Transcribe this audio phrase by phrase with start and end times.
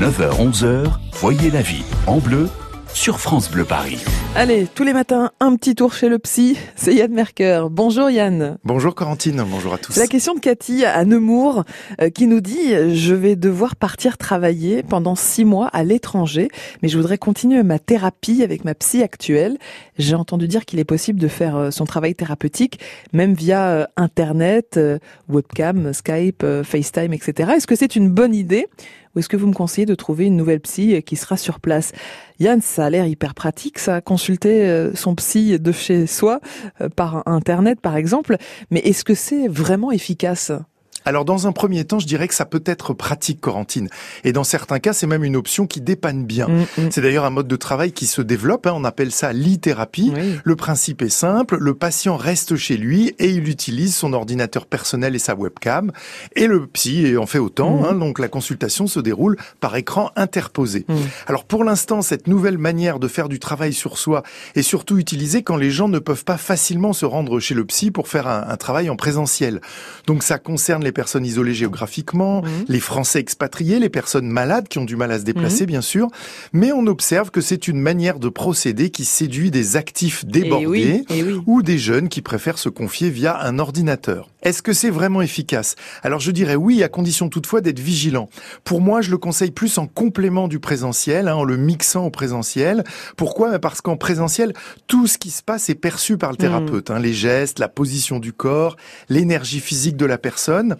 [0.00, 2.48] 9h-11h, voyez la vie en bleu
[2.94, 4.02] sur France Bleu Paris.
[4.34, 6.56] Allez, tous les matins, un petit tour chez le psy.
[6.74, 7.66] C'est Yann Merker.
[7.70, 8.56] Bonjour Yann.
[8.64, 9.92] Bonjour Corentine, bonjour à tous.
[9.92, 11.64] C'est la question de Cathy à Nemours
[12.00, 16.48] euh, qui nous dit Je vais devoir partir travailler pendant six mois à l'étranger,
[16.82, 19.58] mais je voudrais continuer ma thérapie avec ma psy actuelle.
[19.98, 22.80] J'ai entendu dire qu'il est possible de faire euh, son travail thérapeutique
[23.12, 24.80] même via euh, Internet,
[25.28, 27.50] webcam, Skype, FaceTime, etc.
[27.56, 28.66] Est-ce que c'est une bonne idée?
[29.14, 31.92] Ou est-ce que vous me conseillez de trouver une nouvelle psy qui sera sur place?
[32.38, 36.40] Yann, ça a l'air hyper pratique, ça, consulter euh, son psy de chez soi
[36.80, 38.36] euh, par Internet, par exemple.
[38.70, 40.52] Mais est-ce que c'est vraiment efficace?
[41.04, 43.88] Alors dans un premier temps, je dirais que ça peut être pratique, Corentine.
[44.24, 46.48] Et dans certains cas, c'est même une option qui dépanne bien.
[46.48, 46.90] Mm, mm.
[46.90, 48.66] C'est d'ailleurs un mode de travail qui se développe.
[48.66, 48.72] Hein.
[48.74, 50.12] on appelle ça l'e-thérapie.
[50.44, 51.56] Le principe est simple.
[51.58, 55.92] Le patient reste chez lui et il utilise son ordinateur personnel et sa webcam.
[56.36, 57.80] Et le psy en fait autant.
[57.80, 57.84] Mm.
[57.84, 57.94] Hein.
[57.94, 60.84] donc la consultation se déroule par écran interposé.
[61.26, 64.22] Alors pour l'instant, cette nouvelle manière de faire du travail sur soi
[64.54, 67.90] est surtout utilisée quand les gens ne peuvent pas facilement se rendre chez le psy
[67.90, 69.60] pour faire un, un travail en présentiel.
[70.06, 72.64] Donc ça concerne les les personnes isolées géographiquement, mhm.
[72.68, 75.68] les Français expatriés, les personnes malades qui ont du mal à se déplacer, mhm.
[75.68, 76.08] bien sûr.
[76.52, 81.04] Mais on observe que c'est une manière de procéder qui séduit des actifs eh débordés
[81.08, 84.28] eh ou des jeunes qui préfèrent se confier via un ordinateur.
[84.42, 85.76] Est-ce que c'est vraiment efficace?
[86.02, 88.28] Alors je dirais oui, à condition toutefois d'être vigilant.
[88.64, 92.10] Pour moi, je le conseille plus en complément du présentiel, hein, en le mixant au
[92.10, 92.84] présentiel.
[93.16, 93.58] Pourquoi?
[93.58, 94.54] Parce qu'en présentiel,
[94.86, 96.38] tout ce qui se passe est perçu par le hmm.
[96.38, 96.90] thérapeute.
[96.90, 98.76] Hein, les gestes, la position du corps,
[99.08, 100.76] l'énergie physique de la personne.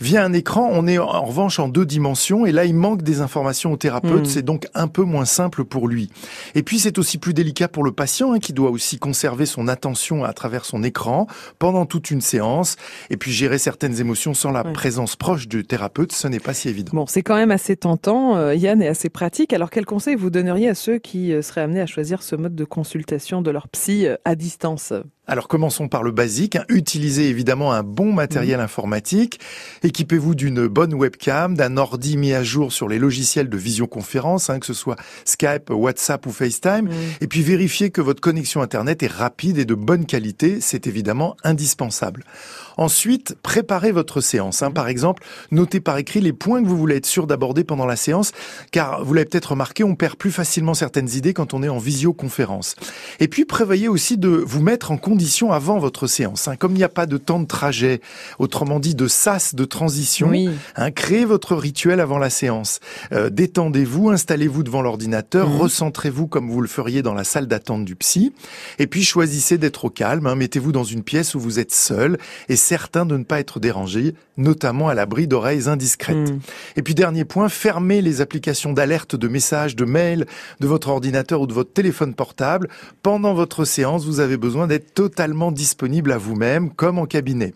[0.00, 3.20] Via un écran, on est en revanche en deux dimensions et là, il manque des
[3.20, 4.22] informations au thérapeute.
[4.22, 4.30] Hmm.
[4.30, 6.10] C'est donc un peu moins simple pour lui.
[6.54, 9.68] Et puis, c'est aussi plus délicat pour le patient hein, qui doit aussi conserver son
[9.68, 11.26] attention à travers son écran
[11.58, 12.76] pendant toute une séance.
[13.10, 16.68] Et puis, gérer certaines émotions sans la présence proche du thérapeute, ce n'est pas si
[16.68, 16.92] évident.
[16.94, 19.52] Bon, c'est quand même assez tentant, euh, Yann, et assez pratique.
[19.52, 22.54] Alors, quel conseil vous donneriez à ceux qui euh, seraient amenés à choisir ce mode
[22.54, 24.92] de consultation de leur psy euh, à distance?
[25.26, 26.56] Alors commençons par le basique.
[26.56, 26.64] Hein.
[26.68, 28.64] Utilisez évidemment un bon matériel mmh.
[28.64, 29.40] informatique.
[29.82, 34.58] Équipez-vous d'une bonne webcam, d'un ordi mis à jour sur les logiciels de visioconférence, hein,
[34.58, 36.86] que ce soit Skype, WhatsApp ou FaceTime.
[36.86, 36.92] Mmh.
[37.22, 40.60] Et puis vérifiez que votre connexion Internet est rapide et de bonne qualité.
[40.60, 42.24] C'est évidemment indispensable.
[42.76, 44.62] Ensuite, préparez votre séance.
[44.62, 44.70] Hein.
[44.70, 44.74] Mmh.
[44.74, 47.96] Par exemple, notez par écrit les points que vous voulez être sûr d'aborder pendant la
[47.96, 48.32] séance,
[48.72, 51.78] car vous l'avez peut-être remarqué, on perd plus facilement certaines idées quand on est en
[51.78, 52.76] visioconférence.
[53.20, 56.48] Et puis prévoyez aussi de vous mettre en condition avant votre séance.
[56.48, 56.56] Hein.
[56.56, 58.00] Comme il n'y a pas de temps de trajet,
[58.40, 60.32] autrement dit de sas de transition,
[60.74, 62.80] hein, créez votre rituel avant la séance.
[63.12, 65.56] Euh, détendez-vous, installez-vous devant l'ordinateur, mmh.
[65.56, 68.32] recentrez-vous comme vous le feriez dans la salle d'attente du psy,
[68.80, 70.26] et puis choisissez d'être au calme.
[70.26, 70.34] Hein.
[70.34, 74.16] Mettez-vous dans une pièce où vous êtes seul et certain de ne pas être dérangé,
[74.36, 76.32] notamment à l'abri d'oreilles indiscrètes.
[76.32, 76.40] Mmh.
[76.74, 80.26] Et puis dernier point, fermez les applications d'alerte, de messages, de mails
[80.58, 82.68] de votre ordinateur ou de votre téléphone portable.
[83.04, 87.52] Pendant votre séance, vous avez besoin d'être totalement disponible à vous-même, comme en cabinet.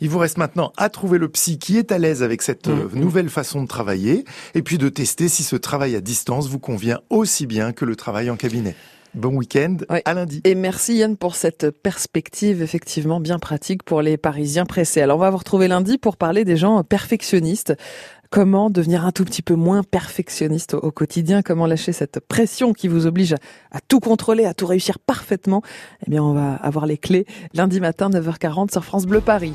[0.00, 2.72] Il vous reste maintenant à trouver le psy qui est à l'aise avec cette mmh,
[2.72, 2.98] euh, mmh.
[2.98, 4.24] nouvelle façon de travailler,
[4.56, 7.94] et puis de tester si ce travail à distance vous convient aussi bien que le
[7.94, 8.74] travail en cabinet.
[9.18, 10.40] Bon week-end, à lundi.
[10.44, 15.00] Et merci Yann pour cette perspective effectivement bien pratique pour les Parisiens pressés.
[15.00, 17.74] Alors on va vous retrouver lundi pour parler des gens perfectionnistes.
[18.30, 21.42] Comment devenir un tout petit peu moins perfectionniste au, quotidien?
[21.42, 23.34] Comment lâcher cette pression qui vous oblige
[23.72, 25.62] à, tout contrôler, à tout réussir parfaitement?
[26.06, 29.54] Eh bien, on va avoir les clés lundi matin 9h40 sur France Bleu Paris.